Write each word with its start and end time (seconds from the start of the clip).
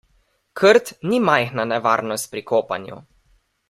Krt 0.61 0.89
ni 1.11 1.21
majhna 1.27 1.69
nevarnost 1.75 2.33
pri 2.35 2.47
kopanju. 2.53 3.03